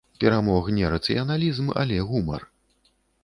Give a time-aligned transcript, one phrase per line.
[0.21, 2.47] Перамог не рацыяналізм, але гумар.